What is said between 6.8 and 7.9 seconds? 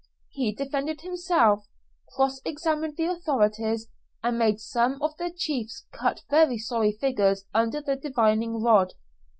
figures under